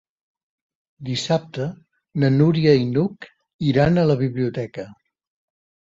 [1.09, 1.67] Dissabte
[2.23, 3.29] na Núria i n'Hug
[3.73, 4.91] iran a la biblioteca.